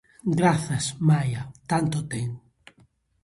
[0.23, 2.27] -Grazas, Maia, tanto ten.